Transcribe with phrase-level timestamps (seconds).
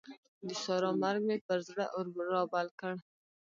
[0.47, 2.93] د سارا مرګ مې پر زړه اور رابل کړ.